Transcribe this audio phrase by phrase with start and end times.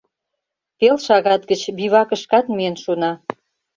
[0.77, 3.11] Пел шагат гыч бивакышкат миен шуна.